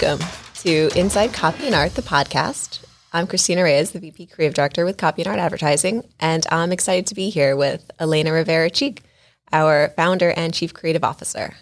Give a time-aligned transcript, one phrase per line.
[0.00, 2.82] Welcome to Inside Copy and Art, the podcast.
[3.12, 7.06] I'm Christina Reyes, the VP Creative Director with Copy and Art Advertising, and I'm excited
[7.08, 9.02] to be here with Elena Rivera Cheek,
[9.52, 11.54] our founder and Chief Creative Officer.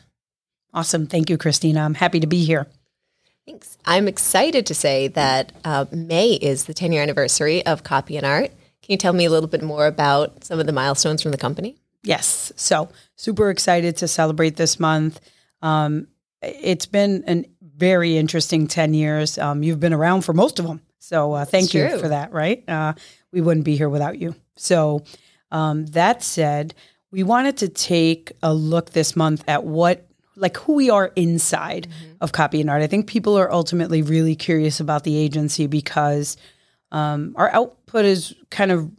[0.72, 1.08] Awesome.
[1.08, 1.80] Thank you, Christina.
[1.80, 2.68] I'm happy to be here.
[3.44, 3.76] Thanks.
[3.84, 8.26] I'm excited to say that uh, May is the 10 year anniversary of Copy and
[8.26, 8.50] Art.
[8.50, 11.38] Can you tell me a little bit more about some of the milestones from the
[11.38, 11.76] company?
[12.04, 12.52] Yes.
[12.54, 15.18] So, super excited to celebrate this month.
[15.60, 16.06] Um,
[16.40, 19.38] it's been a very interesting 10 years.
[19.38, 20.82] Um, you've been around for most of them.
[20.98, 22.68] So uh, thank you for that, right?
[22.68, 22.94] Uh,
[23.32, 24.34] we wouldn't be here without you.
[24.56, 25.04] So
[25.52, 26.74] um, that said,
[27.10, 30.06] we wanted to take a look this month at what,
[30.36, 32.12] like who we are inside mm-hmm.
[32.20, 32.82] of copy and art.
[32.82, 36.36] I think people are ultimately really curious about the agency because
[36.90, 38.90] um, our output is kind of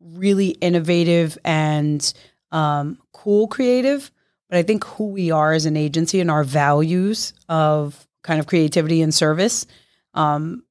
[0.00, 2.12] really innovative and
[2.52, 4.10] um, cool creative,
[4.48, 8.48] but I think who we are as an agency and our values of kind of
[8.48, 9.66] creativity and service,
[10.14, 10.64] um,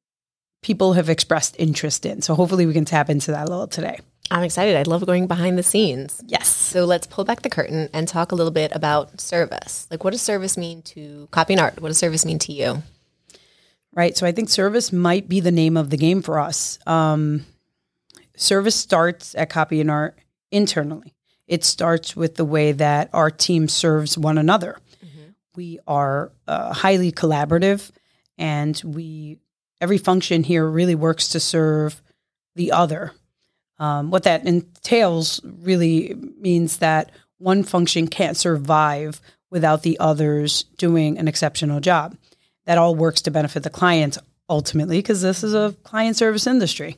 [0.61, 2.21] people have expressed interest in.
[2.21, 3.99] So hopefully we can tap into that a little today.
[4.29, 4.75] I'm excited.
[4.75, 6.21] I love going behind the scenes.
[6.25, 6.47] Yes.
[6.47, 9.87] So let's pull back the curtain and talk a little bit about service.
[9.89, 11.81] Like, what does service mean to copy and art?
[11.81, 12.83] What does service mean to you?
[13.93, 14.17] Right.
[14.17, 16.79] So I think service might be the name of the game for us.
[16.87, 17.45] Um,
[18.35, 20.17] service starts at copy and art
[20.51, 21.13] internally
[21.47, 24.77] it starts with the way that our team serves one another.
[25.55, 27.91] We are uh, highly collaborative,
[28.37, 29.39] and we
[29.79, 32.01] every function here really works to serve
[32.55, 33.11] the other.
[33.79, 41.17] Um, what that entails really means that one function can't survive without the others doing
[41.17, 42.15] an exceptional job.
[42.65, 44.17] That all works to benefit the client
[44.49, 46.97] ultimately, because this is a client service industry.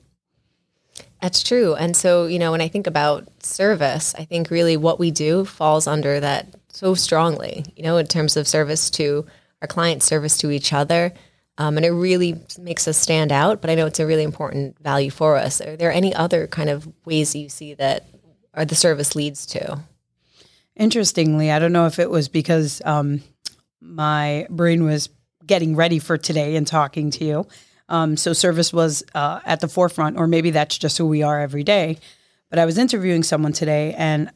[1.21, 1.73] That's true.
[1.75, 5.43] And so, you know, when I think about service, I think really what we do
[5.43, 9.25] falls under that so strongly, you know, in terms of service to
[9.61, 11.13] our clients, service to each other.
[11.57, 13.61] Um, and it really makes us stand out.
[13.61, 15.61] But I know it's a really important value for us.
[15.61, 18.05] Are there any other kind of ways you see that
[18.53, 19.79] or the service leads to?
[20.75, 23.23] Interestingly, I don't know if it was because um,
[23.79, 25.07] my brain was
[25.45, 27.47] getting ready for today and talking to you.
[27.87, 31.39] Um, so service was uh, at the forefront, or maybe that's just who we are
[31.39, 31.99] every day.
[32.49, 34.29] But I was interviewing someone today, and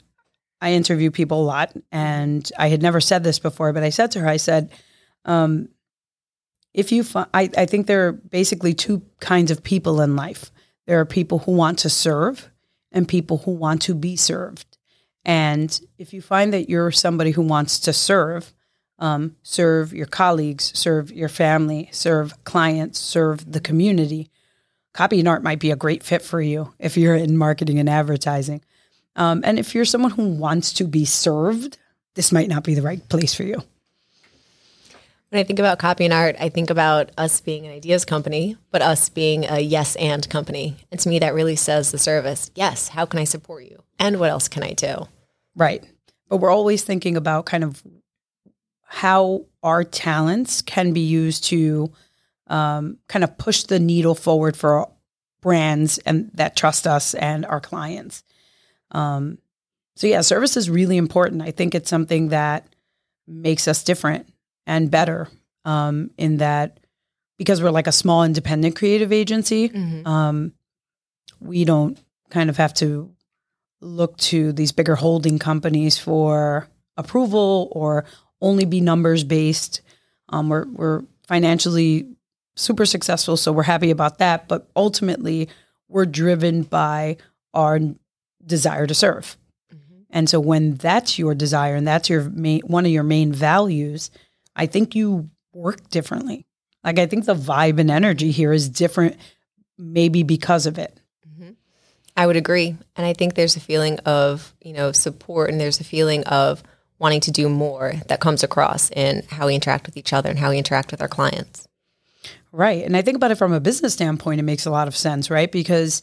[0.62, 4.12] I interview people a lot, and I had never said this before, but I said
[4.12, 4.72] to her, I said,
[5.26, 5.70] um,
[6.74, 10.52] if you, fi- I, I think there are basically two kinds of people in life.
[10.86, 12.50] There are people who want to serve,
[12.92, 14.78] and people who want to be served.
[15.24, 18.54] And if you find that you're somebody who wants to serve,
[18.98, 24.32] um, serve your colleagues, serve your family, serve clients, serve the community.
[24.94, 27.90] Copy and art might be a great fit for you if you're in marketing and
[27.90, 28.62] advertising.
[29.16, 31.78] Um, and if you're someone who wants to be served,
[32.16, 33.64] this might not be the right place for you.
[35.30, 38.58] When I think about copy and art, I think about us being an ideas company,
[38.72, 40.78] but us being a yes and company.
[40.92, 43.84] And to me, that really says the service yes, how can I support you?
[44.00, 45.08] And what else can I do?
[45.56, 45.84] Right.
[46.30, 47.84] But we're always thinking about kind of
[48.86, 51.92] how our talents can be used to
[52.48, 54.90] um, kind of push the needle forward for
[55.42, 58.24] brands and that trust us and our clients.
[58.92, 59.38] Um,
[59.96, 61.42] so yeah, service is really important.
[61.42, 62.68] I think it's something that
[63.28, 64.32] makes us different
[64.66, 65.28] and better
[65.66, 66.80] um, in that
[67.38, 69.70] because we're like a small independent creative agency.
[69.70, 70.08] Mm-hmm.
[70.08, 70.54] Um,
[71.40, 71.98] we don't
[72.30, 73.12] kind of have to
[73.82, 76.68] look to these bigger holding companies for
[76.98, 78.06] approval or
[78.42, 79.82] only be numbers based.
[80.30, 82.08] Um, we're we're financially
[82.56, 84.48] super successful, so we're happy about that.
[84.48, 85.50] But ultimately,
[85.88, 87.18] we're driven by
[87.54, 87.80] our
[88.46, 89.38] desire to serve.
[89.74, 90.02] Mm-hmm.
[90.10, 94.12] And so, when that's your desire and that's your main, one of your main values,
[94.56, 96.46] I think you work differently.
[96.84, 99.18] Like I think the vibe and energy here is different,
[99.78, 100.98] maybe because of it.
[101.28, 101.52] Mm-hmm.
[102.16, 105.80] I would agree, and I think there's a feeling of you know support, and there's
[105.80, 106.64] a feeling of
[107.00, 110.38] wanting to do more that comes across in how we interact with each other and
[110.38, 111.68] how we interact with our clients.
[112.52, 112.84] Right.
[112.84, 115.30] And I think about it from a business standpoint, it makes a lot of sense,
[115.30, 115.52] right?
[115.52, 116.02] Because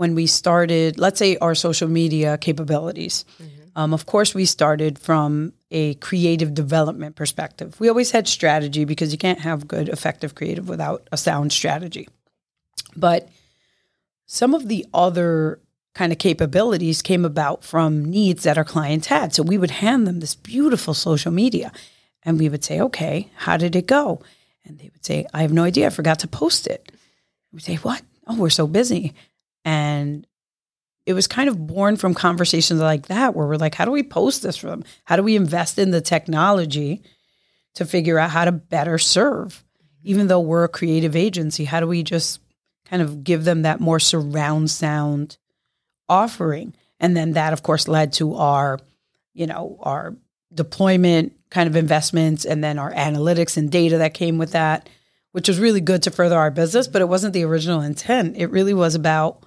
[0.00, 3.68] when we started, let's say our social media capabilities, mm-hmm.
[3.76, 7.78] um, of course, we started from a creative development perspective.
[7.78, 12.08] We always had strategy because you can't have good, effective creative without a sound strategy.
[12.96, 13.28] But
[14.24, 15.60] some of the other
[15.94, 19.34] kind of capabilities came about from needs that our clients had.
[19.34, 21.72] So we would hand them this beautiful social media
[22.22, 24.22] and we would say, okay, how did it go?
[24.64, 25.88] And they would say, I have no idea.
[25.88, 26.90] I forgot to post it.
[27.52, 28.00] We say, what?
[28.26, 29.12] Oh, we're so busy.
[29.64, 30.26] And
[31.06, 34.02] it was kind of born from conversations like that where we're like, how do we
[34.02, 34.84] post this from?
[35.04, 37.02] How do we invest in the technology
[37.74, 39.64] to figure out how to better serve?
[40.02, 42.40] even though we're a creative agency, how do we just
[42.86, 45.36] kind of give them that more surround sound
[46.08, 46.74] offering?
[46.98, 48.78] And then that, of course, led to our,
[49.32, 50.16] you know, our
[50.52, 54.88] deployment kind of investments and then our analytics and data that came with that,
[55.32, 58.36] which was really good to further our business, but it wasn't the original intent.
[58.36, 59.44] It really was about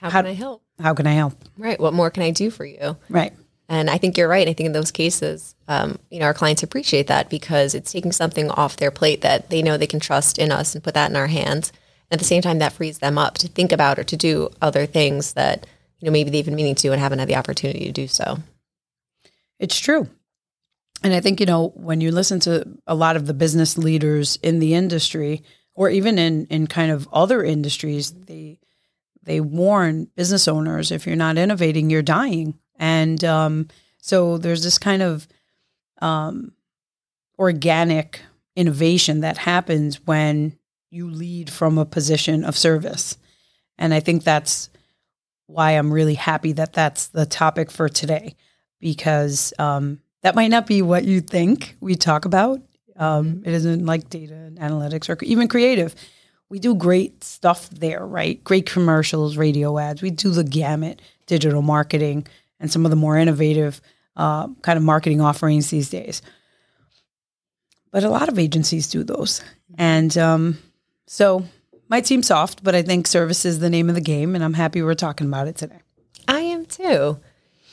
[0.00, 0.62] How, How- can I help?
[0.80, 1.34] how can I help?
[1.56, 1.78] Right.
[1.78, 2.96] What more can I do for you?
[3.08, 3.32] Right.
[3.68, 4.46] And I think you're right.
[4.48, 8.12] I think in those cases, um, you know, our clients appreciate that because it's taking
[8.12, 11.10] something off their plate that they know they can trust in us and put that
[11.10, 11.70] in our hands.
[12.10, 14.50] And at the same time, that frees them up to think about or to do
[14.60, 15.66] other things that
[16.00, 18.38] you know maybe they've been meaning to and haven't had the opportunity to do so.
[19.58, 20.08] It's true.
[21.02, 24.38] And I think, you know, when you listen to a lot of the business leaders
[24.42, 25.42] in the industry
[25.74, 28.58] or even in, in kind of other industries, they
[29.24, 32.58] they warn business owners if you're not innovating, you're dying.
[32.78, 33.68] And um,
[33.98, 35.26] so there's this kind of
[36.00, 36.52] um,
[37.38, 38.20] organic
[38.56, 40.56] innovation that happens when
[40.90, 43.16] you lead from a position of service.
[43.78, 44.70] And I think that's
[45.46, 48.36] why I'm really happy that that's the topic for today
[48.80, 52.60] because um, that might not be what you think we talk about.
[52.96, 55.94] Um, it isn't like data and analytics or even creative.
[56.54, 58.42] We do great stuff there, right?
[58.44, 60.02] Great commercials, radio ads.
[60.02, 62.28] We do the gamut, digital marketing,
[62.60, 63.80] and some of the more innovative
[64.16, 66.22] uh, kind of marketing offerings these days.
[67.90, 69.42] But a lot of agencies do those.
[69.76, 70.58] And um,
[71.08, 71.44] so
[71.88, 74.54] might seem soft, but I think service is the name of the game, and I'm
[74.54, 75.80] happy we're talking about it today.
[76.28, 77.18] I am too.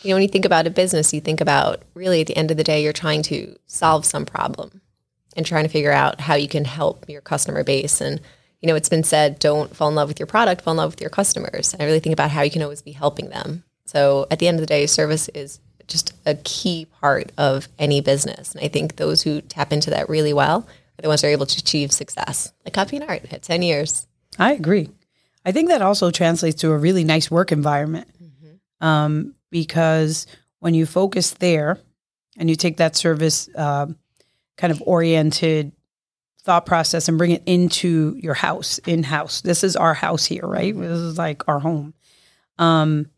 [0.01, 2.49] You know, when you think about a business, you think about really at the end
[2.49, 4.81] of the day, you're trying to solve some problem
[5.37, 8.01] and trying to figure out how you can help your customer base.
[8.01, 8.19] And,
[8.61, 10.91] you know, it's been said, don't fall in love with your product, fall in love
[10.91, 11.75] with your customers.
[11.79, 13.63] I really think about how you can always be helping them.
[13.85, 18.01] So at the end of the day, service is just a key part of any
[18.01, 18.53] business.
[18.53, 20.67] And I think those who tap into that really well
[20.97, 23.63] are the ones who are able to achieve success, like copy and art at 10
[23.63, 24.07] years.
[24.37, 24.89] I agree.
[25.43, 28.07] I think that also translates to a really nice work environment
[28.79, 30.27] um, because
[30.59, 31.79] when you focus there
[32.37, 33.97] and you take that service um
[34.57, 35.71] kind of oriented
[36.43, 39.41] thought process and bring it into your house, in house.
[39.41, 40.75] This is our house here, right?
[40.75, 41.93] This is like our home.
[42.57, 43.09] Um,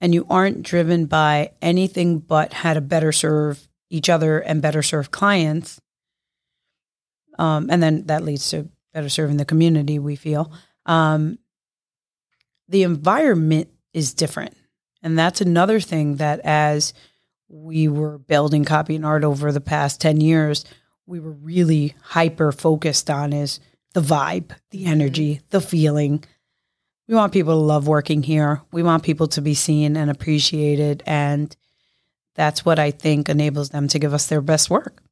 [0.00, 4.82] and you aren't driven by anything but how to better serve each other and better
[4.82, 5.80] serve clients.
[7.38, 10.52] Um, and then that leads to better serving the community, we feel.
[10.86, 11.38] Um,
[12.68, 14.56] the environment is different.
[15.02, 16.94] And that's another thing that as
[17.48, 20.64] we were building copy and art over the past 10 years,
[21.06, 23.60] we were really hyper focused on is
[23.94, 24.92] the vibe, the mm-hmm.
[24.92, 26.24] energy, the feeling.
[27.08, 28.62] We want people to love working here.
[28.72, 31.02] We want people to be seen and appreciated.
[31.06, 31.54] And
[32.34, 35.02] that's what I think enables them to give us their best work.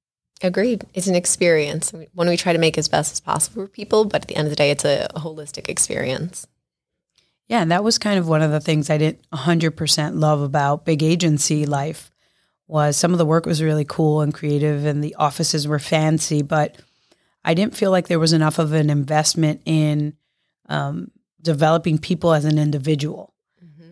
[0.42, 0.86] Agreed.
[0.94, 1.92] It's an experience.
[2.14, 4.46] One we try to make as best as possible for people, but at the end
[4.46, 6.46] of the day, it's a holistic experience.
[7.46, 10.86] Yeah, and that was kind of one of the things I didn't 100% love about
[10.86, 12.09] big agency life
[12.70, 16.42] was some of the work was really cool and creative and the offices were fancy,
[16.42, 16.76] but
[17.44, 20.14] I didn't feel like there was enough of an investment in
[20.68, 21.10] um,
[21.42, 23.34] developing people as an individual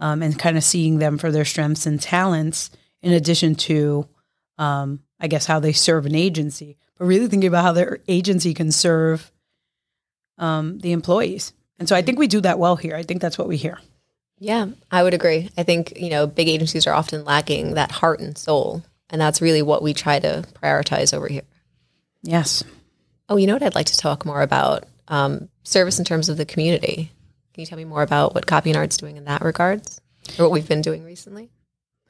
[0.00, 2.70] um, and kind of seeing them for their strengths and talents
[3.02, 4.06] in addition to,
[4.58, 8.54] um, I guess, how they serve an agency, but really thinking about how their agency
[8.54, 9.32] can serve
[10.38, 11.52] um, the employees.
[11.78, 12.94] And so I think we do that well here.
[12.94, 13.78] I think that's what we hear.
[14.38, 15.50] Yeah, I would agree.
[15.56, 18.84] I think, you know, big agencies are often lacking that heart and soul.
[19.10, 21.42] And that's really what we try to prioritize over here.
[22.22, 22.62] Yes.
[23.28, 24.84] Oh, you know what I'd like to talk more about?
[25.08, 27.10] Um, service in terms of the community.
[27.54, 30.00] Can you tell me more about what Copy and Art's doing in that regards?
[30.38, 31.50] Or what we've been doing recently?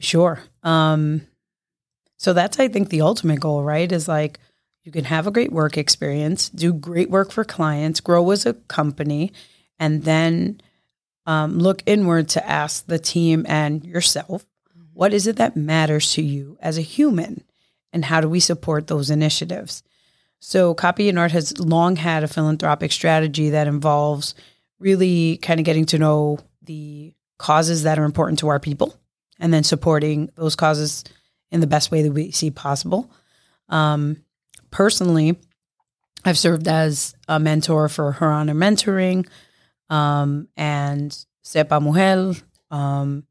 [0.00, 0.42] Sure.
[0.62, 1.23] Um,
[2.16, 3.90] so that's, I think, the ultimate goal, right?
[3.90, 4.38] Is like
[4.82, 8.54] you can have a great work experience, do great work for clients, grow as a
[8.54, 9.32] company,
[9.78, 10.61] and then
[11.28, 14.47] um, look inward to ask the team and yourself,
[14.94, 17.44] what is it that matters to you as a human?
[17.92, 19.82] And how do we support those initiatives?
[20.40, 24.35] So, Copy and Art has long had a philanthropic strategy that involves
[24.78, 28.99] really kind of getting to know the causes that are important to our people
[29.38, 31.04] and then supporting those causes
[31.50, 33.11] in the best way that we see possible.
[33.68, 34.25] Um,
[34.70, 35.37] personally,
[36.25, 39.26] I've served as a mentor for Her Honor Mentoring
[39.90, 41.11] um, and
[41.45, 42.40] Sepa Mujer
[42.71, 43.25] um,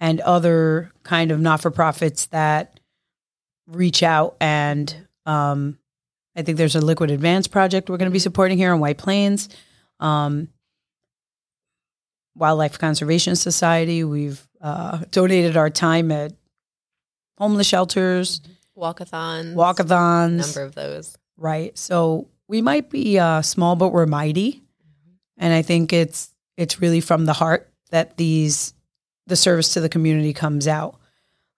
[0.00, 2.80] and other kind of not for profits that
[3.66, 4.94] reach out and
[5.26, 5.78] um,
[6.36, 8.98] I think there's a liquid advance project we're going to be supporting here in White
[8.98, 9.48] Plains.
[10.00, 10.48] Um,
[12.36, 14.02] Wildlife Conservation Society.
[14.02, 16.32] We've uh, donated our time at
[17.38, 18.40] homeless shelters,
[18.76, 19.54] Walkathons.
[19.54, 21.16] walkathons, Number of those.
[21.36, 21.78] right?
[21.78, 24.63] So we might be uh, small, but we're mighty,
[25.38, 28.74] and I think it's it's really from the heart that these
[29.26, 30.98] the service to the community comes out.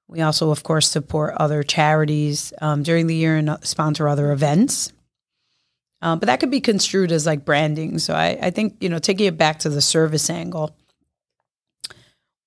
[0.09, 4.93] We also, of course, support other charities um, during the year and sponsor other events.
[6.01, 7.99] Um, but that could be construed as like branding.
[7.99, 10.77] So I, I think you know taking it back to the service angle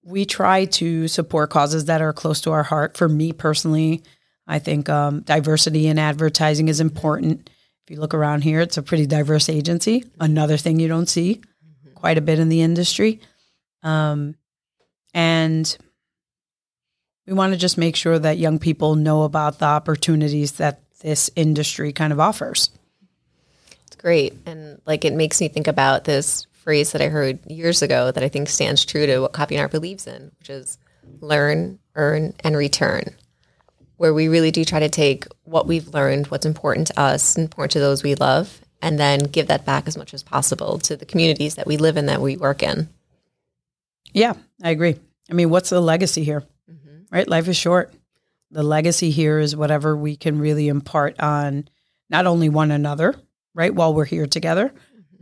[0.10, 2.98] we try to support causes that are close to our heart.
[2.98, 4.02] For me personally,
[4.48, 7.50] I think um, diversity in advertising is important.
[7.90, 10.04] You look around here, it's a pretty diverse agency.
[10.20, 11.42] Another thing you don't see
[11.96, 13.20] quite a bit in the industry.
[13.84, 14.36] Um,
[15.14, 15.78] and
[17.26, 21.30] we want to just make sure that young people know about the opportunities that this
[21.36, 22.70] industry kind of offers.
[23.88, 24.34] It's great.
[24.46, 28.24] And like it makes me think about this phrase that I heard years ago that
[28.24, 30.78] I think stands true to what Copy and Art believes in, which is
[31.22, 33.16] learn, earn, and return.
[34.00, 37.74] Where we really do try to take what we've learned, what's important to us, important
[37.74, 41.06] to those we love, and then give that back as much as possible to the
[41.06, 42.88] communities that we live in, that we work in.
[44.14, 44.96] Yeah, I agree.
[45.30, 46.46] I mean, what's the legacy here?
[46.72, 47.04] Mm-hmm.
[47.12, 47.28] Right?
[47.28, 47.94] Life is short.
[48.52, 51.68] The legacy here is whatever we can really impart on
[52.10, 53.16] not only one another,
[53.54, 54.74] right, while we're here together,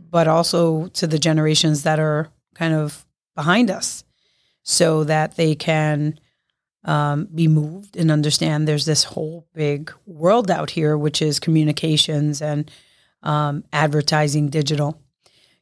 [0.08, 3.04] but also to the generations that are kind of
[3.34, 4.04] behind us
[4.62, 6.20] so that they can
[6.84, 12.40] um, be moved and understand there's this whole big world out here, which is communications
[12.40, 12.70] and
[13.22, 15.00] um, advertising digital.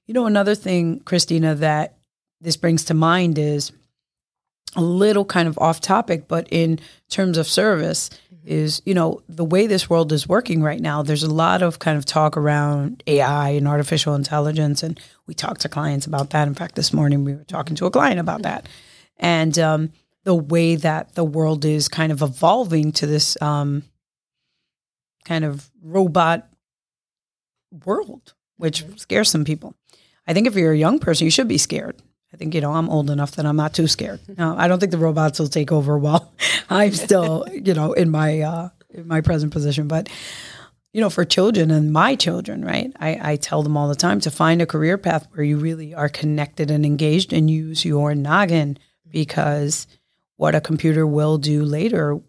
[0.07, 1.97] You know, another thing, Christina, that
[2.41, 3.73] this brings to mind is
[4.77, 8.11] a little kind of off topic, but in terms of service,
[8.45, 11.81] is you know the way this world is working right now there's a lot of
[11.81, 16.47] kind of talk around ai and artificial intelligence and we talk to clients about that.
[16.49, 18.69] In fact this morning we were talking to a client about that.
[19.19, 19.93] And um,
[20.27, 23.85] the way that the world is kind of evolving to this um,
[25.25, 26.49] kind of robot
[27.85, 29.75] world which scares some people
[30.27, 32.03] i think if you're a young person you should be scared
[32.35, 34.21] I think, you know, I'm old enough that I'm not too scared.
[34.37, 36.35] No, I don't think the robots will take over while
[36.69, 39.89] I'm still, you know, in my uh, in my present position.
[39.89, 40.11] But,
[40.93, 42.93] you know, for children and my children, right?
[43.01, 45.95] I, I tell them all the time to find a career path where you really
[45.95, 48.77] are connected and engaged and use your noggin
[49.09, 49.87] because
[50.37, 52.21] what a computer will do later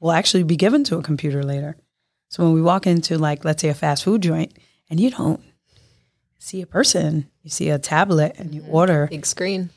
[0.00, 1.76] will actually be given to a computer later.
[2.28, 4.58] So when we walk into like, let's say a fast food joint
[4.90, 5.40] and you don't
[6.38, 8.74] see a person, you see a tablet and you mm-hmm.
[8.74, 9.06] order.
[9.06, 9.70] Big screen.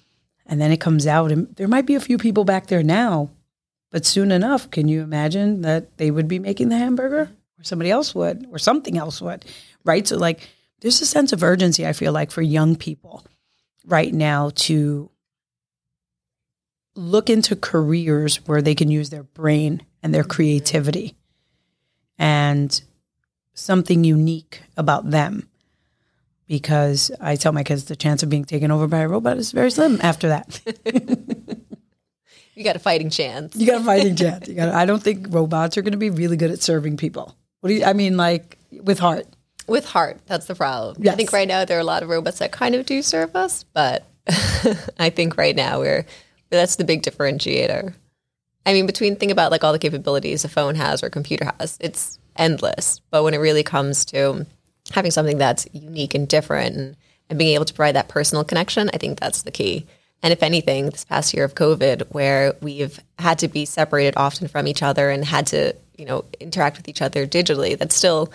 [0.46, 3.30] And then it comes out and there might be a few people back there now,
[3.92, 7.92] but soon enough, can you imagine that they would be making the hamburger or somebody
[7.92, 9.46] else would or something else would,
[9.84, 10.08] right?
[10.08, 10.50] So like
[10.82, 13.26] there's a sense of urgency I feel like for young people
[13.86, 15.10] right now to
[16.98, 21.16] look into careers where they can use their brain and their creativity
[22.18, 22.82] and
[23.54, 25.48] something unique about them
[26.48, 29.51] because I tell my kids the chance of being taken over by a robot is
[29.51, 30.62] very slim after that.
[32.56, 33.56] you got a fighting chance.
[33.56, 34.48] You got a fighting chance.
[34.48, 34.74] You got.
[34.74, 37.36] I don't think robots are going to be really good at serving people.
[37.60, 37.84] What do you?
[37.84, 39.27] I mean, like with heart.
[39.68, 40.96] With heart, that's the problem.
[41.01, 41.13] Yes.
[41.13, 43.36] I think right now there are a lot of robots that kind of do serve
[43.36, 44.06] us, but
[44.98, 46.06] I think right now we're
[46.50, 47.94] that's the big differentiator.
[48.66, 51.51] I mean, between think about like all the capabilities a phone has or a computer
[51.60, 53.00] has, it's endless.
[53.12, 54.46] But when it really comes to
[54.92, 56.98] having something that's unique and different and,
[57.30, 59.86] and being able to provide that personal connection, I think that's the key.
[60.24, 64.48] And if anything, this past year of COVID, where we've had to be separated often
[64.48, 68.32] from each other and had to, you know, interact with each other digitally, that's still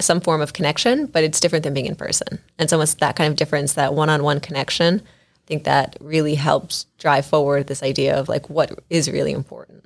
[0.00, 2.38] some form of connection, but it's different than being in person.
[2.58, 5.04] And it's that kind of difference, that one-on-one connection, I
[5.52, 9.84] think that really helps drive forward this idea of like what is really important.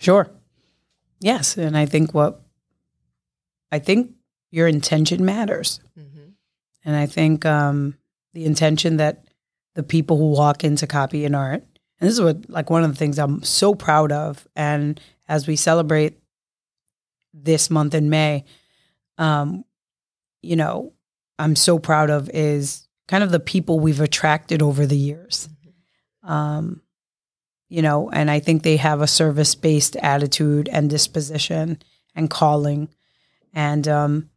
[0.00, 0.28] Sure.
[1.18, 2.42] Yes, and I think what
[3.72, 4.12] I think
[4.50, 5.80] your intention matters.
[5.98, 6.28] Mm-hmm.
[6.84, 7.96] And I think um,
[8.34, 9.24] the intention that
[9.74, 11.62] the people who walk into copy and art,
[12.00, 14.46] and this is what like one of the things I'm so proud of.
[14.54, 16.18] And as we celebrate
[17.32, 18.44] this month in May,
[19.16, 19.64] um,
[20.42, 20.92] you know,
[21.38, 25.48] I'm so proud of is kind of the people we've attracted over the years.
[26.22, 26.82] Um,
[27.68, 31.82] you know, and I think they have a service based attitude and disposition
[32.14, 32.88] and calling.
[33.52, 34.30] And um,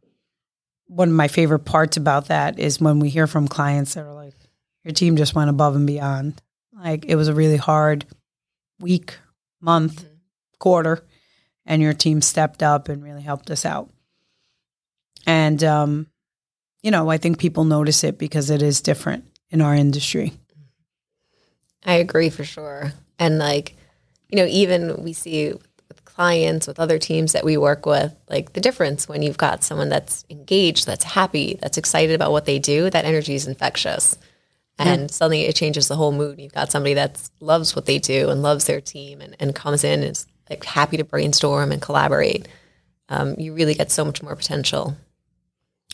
[0.86, 4.14] one of my favorite parts about that is when we hear from clients that are
[4.14, 4.34] like,
[4.84, 6.42] your team just went above and beyond.
[6.72, 8.04] Like it was a really hard
[8.80, 9.18] week,
[9.60, 10.14] month, mm-hmm.
[10.58, 11.06] quarter,
[11.64, 13.90] and your team stepped up and really helped us out.
[15.26, 16.06] And, um,
[16.82, 20.32] you know, I think people notice it because it is different in our industry.
[21.84, 22.92] I agree for sure.
[23.18, 23.76] And like,
[24.28, 25.52] you know, even we see
[25.88, 29.64] with clients, with other teams that we work with, like the difference when you've got
[29.64, 34.16] someone that's engaged, that's happy, that's excited about what they do, that energy is infectious.
[34.78, 35.06] And yeah.
[35.08, 36.40] suddenly it changes the whole mood.
[36.40, 39.84] You've got somebody that loves what they do and loves their team and, and comes
[39.84, 42.48] in and is like happy to brainstorm and collaborate.
[43.08, 44.96] Um, you really get so much more potential.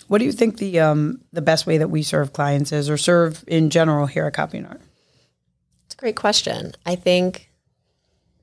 [0.09, 2.97] What do you think the um, the best way that we serve clients is, or
[2.97, 4.81] serve in general here at Copy and Art?
[5.87, 6.73] It's a great question.
[6.85, 7.51] I think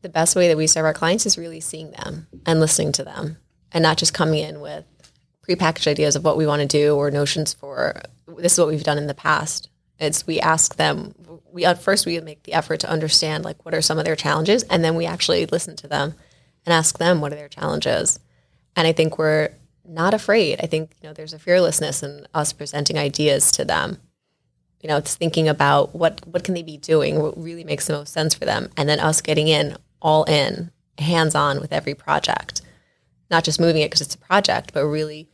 [0.02, 3.04] the best way that we serve our clients is really seeing them and listening to
[3.04, 3.38] them,
[3.72, 4.86] and not just coming in with
[5.48, 8.02] prepackaged ideas of what we want to do or notions for
[8.38, 9.70] this is what we've done in the past.
[10.00, 11.16] It's we ask them.
[11.52, 14.16] We at first we make the effort to understand like what are some of their
[14.16, 16.14] challenges, and then we actually listen to them
[16.64, 18.20] and ask them what are their challenges.
[18.76, 19.50] And I think we're
[19.88, 20.60] not afraid.
[20.62, 23.98] I think you know there's a fearlessness in us presenting ideas to them.
[24.82, 27.94] You know, it's thinking about what what can they be doing, what really makes the
[27.94, 31.96] most sense for them, and then us getting in all in, hands on with every
[31.96, 32.62] project,
[33.32, 35.30] not just moving it because it's a project, but really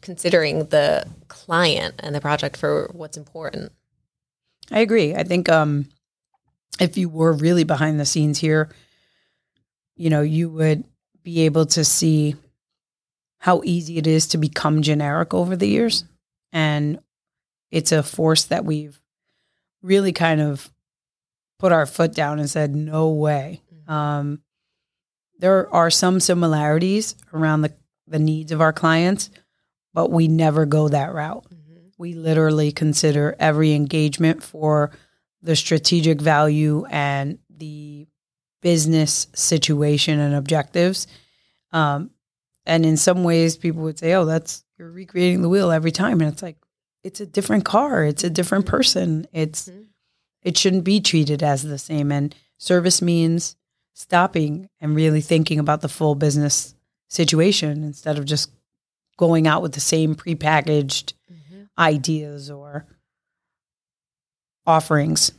[0.00, 3.72] considering the client and the project for what's important.
[4.70, 5.14] I agree.
[5.14, 5.88] I think um,
[6.80, 8.68] if you were really behind the scenes here,
[9.96, 10.84] you know, you would
[11.22, 12.36] be able to see
[13.42, 16.04] how easy it is to become generic over the years.
[16.52, 17.00] And
[17.72, 19.00] it's a force that we've
[19.82, 20.70] really kind of
[21.58, 23.60] put our foot down and said, no way.
[23.74, 23.92] Mm-hmm.
[23.92, 24.42] Um,
[25.40, 27.74] there are some similarities around the,
[28.06, 29.28] the needs of our clients,
[29.92, 31.44] but we never go that route.
[31.52, 31.86] Mm-hmm.
[31.98, 34.92] We literally consider every engagement for
[35.42, 38.06] the strategic value and the
[38.60, 41.08] business situation and objectives.
[41.72, 42.11] Um,
[42.66, 46.20] and in some ways, people would say, "Oh, that's you're recreating the wheel every time,"
[46.20, 46.56] and it's like
[47.02, 49.26] it's a different car, it's a different person.
[49.32, 49.82] It's mm-hmm.
[50.42, 52.12] it shouldn't be treated as the same.
[52.12, 53.56] And service means
[53.94, 56.74] stopping and really thinking about the full business
[57.08, 58.50] situation instead of just
[59.16, 61.62] going out with the same prepackaged mm-hmm.
[61.78, 62.86] ideas or
[64.66, 65.32] offerings.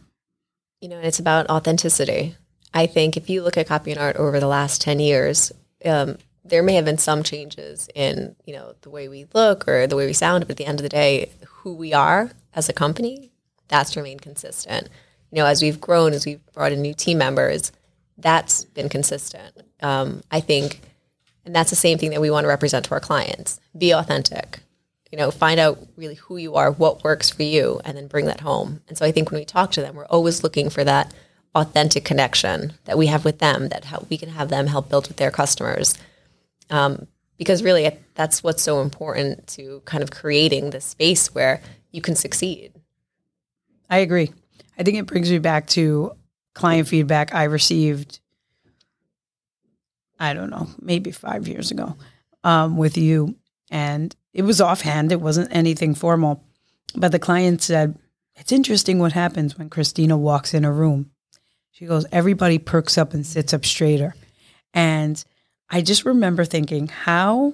[0.82, 2.36] You know, it's about authenticity.
[2.74, 5.52] I think if you look at copy and art over the last 10 years,
[5.86, 9.88] um, there may have been some changes in you know the way we look or
[9.88, 12.70] the way we sound, but at the end of the day, who we are as
[12.70, 13.32] a company,
[13.68, 14.90] that's remained consistent.
[15.32, 17.72] You know, as we've grown, as we've brought in new team members,
[18.18, 19.64] that's been consistent.
[19.82, 20.82] Um, I think,
[21.46, 23.60] and that's the same thing that we want to represent to our clients.
[23.76, 24.60] Be authentic.
[25.12, 28.26] You know, find out really who you are, what works for you, and then bring
[28.26, 28.82] that home.
[28.88, 31.14] And so I think when we talk to them, we're always looking for that
[31.56, 35.18] authentic connection that we have with them, that we can have them help build with
[35.18, 35.96] their customers
[36.74, 37.08] um,
[37.38, 42.16] because really that's what's so important to kind of creating the space where you can
[42.16, 42.74] succeed.
[43.90, 44.32] I agree.
[44.78, 46.14] I think it brings me back to
[46.56, 48.20] client feedback I received.
[50.20, 51.96] I don't know, maybe five years ago,
[52.44, 53.36] um, with you,
[53.70, 55.12] and it was offhand.
[55.12, 56.44] It wasn't anything formal,
[56.96, 58.00] but the client said,
[58.36, 61.12] "It's interesting what happens when Christina walks in a room."
[61.72, 64.16] She goes, "Everybody perks up and sits up straighter,"
[64.74, 65.24] and
[65.70, 67.54] I just remember thinking how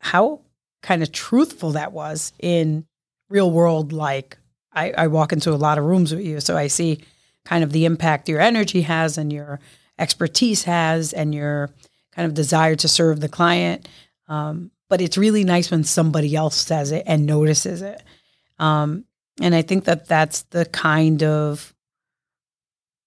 [0.00, 0.40] how
[0.82, 2.86] kind of truthful that was in
[3.28, 4.38] real world like
[4.72, 7.00] I, I walk into a lot of rooms with you so I see
[7.44, 9.60] kind of the impact your energy has and your
[9.98, 11.70] expertise has and your
[12.12, 13.88] kind of desire to serve the client.
[14.28, 18.02] Um, but it's really nice when somebody else says it and notices it.
[18.58, 19.04] Um,
[19.40, 21.74] and I think that that's the kind of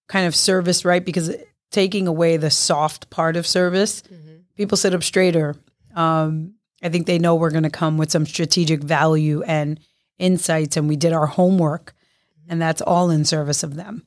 [0.08, 1.04] kind of service, right?
[1.04, 1.34] Because
[1.74, 4.02] taking away the soft part of service.
[4.02, 4.36] Mm-hmm.
[4.56, 5.56] People sit up straighter.
[5.96, 9.80] Um, I think they know we're going to come with some strategic value and
[10.18, 12.52] insights, and we did our homework, mm-hmm.
[12.52, 14.06] and that's all in service of them.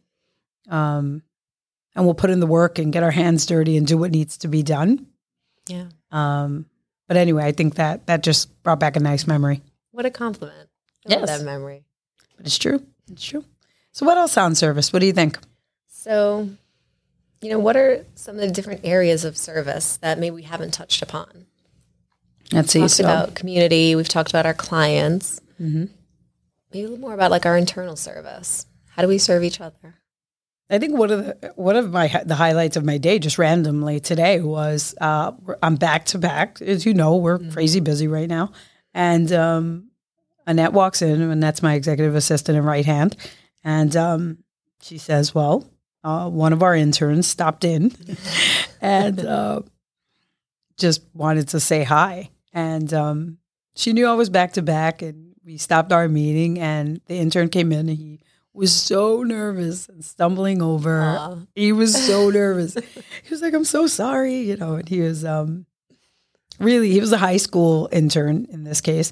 [0.70, 1.24] Um,
[1.94, 4.38] and we'll put in the work and get our hands dirty and do what needs
[4.40, 5.08] to be done.
[5.68, 5.88] Yeah.
[6.12, 6.68] Um,
[7.08, 9.62] but anyway, I think that that just brought back a nice memory.
[9.92, 10.70] What a compliment.
[11.06, 11.28] I yes.
[11.28, 11.84] that memory.
[12.38, 12.82] But it's true.
[13.12, 13.44] It's true.
[13.92, 14.94] So what else on service?
[14.94, 15.38] What do you think?
[15.88, 16.50] So
[17.42, 20.74] you know, what are some of the different areas of service that maybe we haven't
[20.74, 21.46] touched upon?
[22.52, 22.80] Let's see.
[22.80, 23.04] We've talked so.
[23.04, 23.96] about community.
[23.96, 25.40] We've talked about our clients.
[25.62, 25.86] Mm-hmm.
[26.74, 28.66] Maybe a little more about like our internal service.
[28.90, 29.96] How do we serve each other?
[30.70, 34.00] I think one of the one of my the highlights of my day just randomly
[34.00, 35.32] today was uh,
[35.64, 36.62] I'm back to back.
[36.62, 37.52] As you know, we're mm-hmm.
[37.52, 38.52] crazy busy right now,
[38.94, 39.92] and um,
[40.46, 43.16] Annette walks in, and that's my executive assistant and right hand,
[43.64, 44.40] and um,
[44.82, 45.70] she says, "Well,
[46.08, 47.92] uh, one of our interns stopped in
[48.82, 49.60] and uh,
[50.78, 52.30] just wanted to say hi.
[52.54, 53.40] And um,
[53.76, 56.60] she knew I was back to back, and we stopped our meeting.
[56.60, 58.22] And the intern came in, and he
[58.54, 61.02] was so nervous and stumbling over.
[61.02, 61.36] Aw.
[61.56, 62.76] He was so nervous.
[62.76, 64.76] he was like, "I'm so sorry," you know.
[64.76, 65.66] And he was um,
[66.58, 69.12] really he was a high school intern in this case.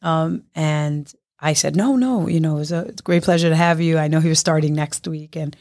[0.00, 3.48] Um, and I said, "No, no, you know, it was a, it's a great pleasure
[3.48, 3.98] to have you.
[3.98, 5.56] I know he was starting next week, and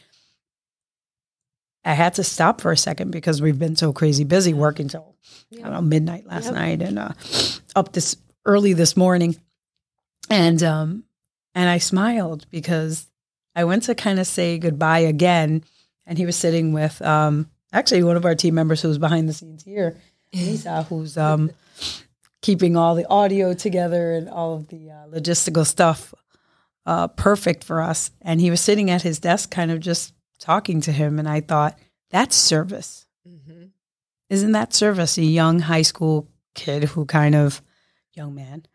[1.86, 5.15] I had to stop for a second because we've been so crazy busy working till
[5.54, 6.54] I don't know midnight last Yep.
[6.54, 7.12] night and uh,
[7.76, 8.15] up this
[8.46, 9.36] early this morning,
[10.30, 11.04] and um,
[11.56, 13.08] and I smiled because
[13.56, 15.63] I went to kind of say goodbye again,
[16.06, 19.28] and he was sitting with um, actually one of our team members who was behind
[19.30, 19.98] the scenes here,
[20.34, 21.52] Lisa, who's um,
[22.41, 26.13] keeping all the audio together and all of the uh, logistical stuff
[26.86, 28.12] uh, perfect for us.
[28.22, 31.39] And he was sitting at his desk, kind of just talking to him, and I
[31.41, 31.77] thought
[32.10, 33.69] that's service Mhm.
[34.29, 37.62] isn't that service a young high school kid who kind of
[38.13, 38.65] young man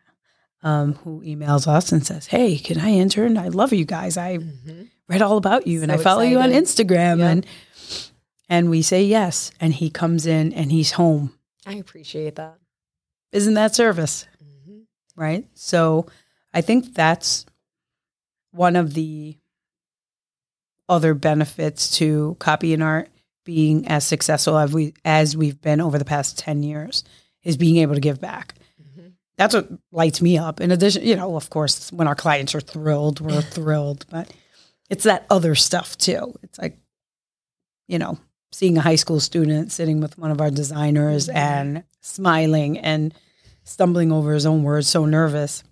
[0.63, 4.37] um, who emails us and says hey can i intern i love you guys i
[4.39, 4.89] Mhm.
[5.07, 7.29] read all about you and i follow you on instagram Yep.
[7.31, 7.45] and
[8.49, 11.31] and we say yes and he comes in and he's home
[11.65, 12.57] I appreciate that.
[13.31, 14.81] isn't that service Mhm.
[15.15, 16.07] right so
[16.53, 17.45] i think that's
[18.51, 19.37] one of the
[20.89, 23.09] other benefits to copy and art
[23.45, 27.03] being as successful as we as we've been over the past 10 years
[27.43, 28.55] is being able to give back.
[28.81, 29.13] Mhm.
[29.37, 30.59] that's what lights me up.
[30.59, 34.29] In addition you know of course when our clients are thrilled we're thrilled but
[34.89, 36.33] it's that other stuff too.
[36.43, 36.77] It's like
[37.87, 38.17] you know
[38.51, 41.35] seeing a high school student sitting with one of our designers Mhm.
[41.35, 43.13] and smiling and
[43.63, 45.63] stumbling over his own words so nervous.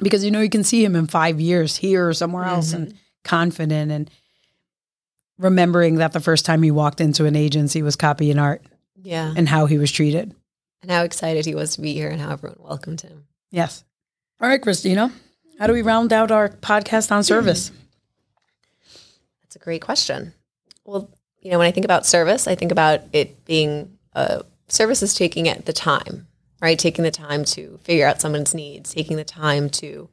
[0.00, 2.94] Because you know you can see him in five years here or somewhere else and
[3.22, 4.10] confident and
[5.40, 8.62] remembering that the first time he walked into an agency was copy and art
[9.02, 9.32] Yeah.
[9.36, 10.34] and how he was treated
[10.82, 13.24] And how excited he was to be here and how everyone welcomed him.
[13.50, 13.84] yes
[14.40, 15.10] all right christina
[15.58, 17.70] how do we round out our podcast on service
[19.42, 20.32] That's a great question.
[20.84, 25.02] Well, you know, when I think about service, I think about it being uh, service
[25.02, 26.28] is taking it the time,
[26.62, 26.78] right?
[26.78, 30.08] Taking the time to figure out someone's needs, taking the time to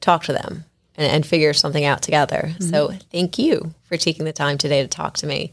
[0.00, 0.64] talk to them
[1.02, 2.52] and, and figure something out together.
[2.60, 5.52] So thank you for taking the time today to talk to me.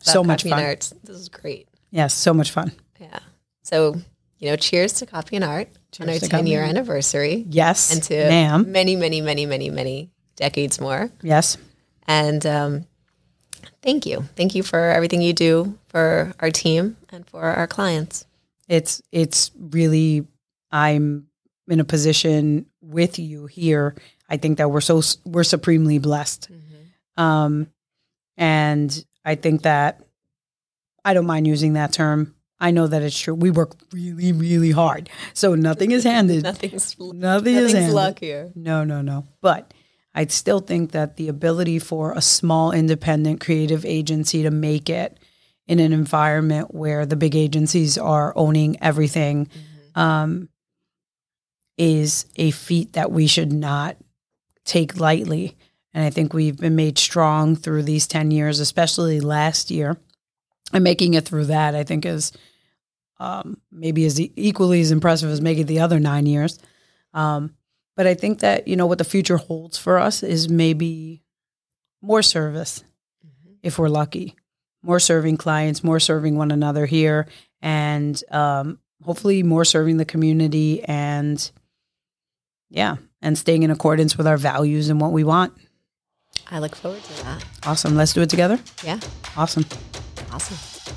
[0.00, 0.62] So much fun.
[0.62, 0.92] Arts.
[1.04, 1.68] This is great.
[1.90, 3.18] yes so much fun Yeah.
[3.62, 3.96] So,
[4.38, 5.68] you know, cheers to Copy and Art
[6.00, 10.80] on our 10 year anniversary yes and to ma'am many, many, many, many, many decades
[10.80, 11.10] more.
[11.22, 11.56] yes
[12.06, 12.86] And um,
[13.82, 14.24] thank you.
[14.36, 18.24] Thank you for everything you do for our team and for our clients.
[18.68, 20.26] it's it's really
[20.70, 21.26] i'm
[21.68, 23.94] in a position with you here
[24.28, 26.48] i think that we're so we're supremely blessed.
[27.16, 27.68] Um
[28.36, 30.00] and i think that
[31.04, 32.34] i don't mind using that term.
[32.60, 33.34] I know that it's true.
[33.36, 35.10] We work really really hard.
[35.32, 36.42] So nothing is handed.
[36.50, 37.94] Nothing's, nothing is nothing's handed.
[37.94, 38.50] luck here.
[38.54, 39.26] no no no.
[39.40, 39.72] But
[40.14, 45.18] i still think that the ability for a small independent creative agency to make it
[45.68, 49.48] in an environment where the big agencies are owning everything
[49.94, 50.48] um,
[51.76, 53.96] is a feat that we should not
[54.68, 55.56] take lightly.
[55.94, 59.96] And I think we've been made strong through these 10 years, especially last year.
[60.72, 62.30] And making it through that, I think, is
[63.18, 66.58] um, maybe as equally as impressive as making the other nine years.
[67.14, 67.54] Um,
[67.96, 71.22] but I think that, you know, what the future holds for us is maybe
[72.02, 72.84] more service
[73.62, 74.36] if we're lucky,
[74.82, 77.26] more serving clients, more serving one another here,
[77.62, 81.50] and um, hopefully more serving the community and,
[82.68, 85.52] yeah, and staying in accordance with our values and what we want.
[86.50, 87.44] I look forward to that.
[87.66, 87.96] Awesome.
[87.96, 88.58] Let's do it together.
[88.84, 89.00] Yeah.
[89.36, 89.66] Awesome.
[90.32, 90.96] Awesome.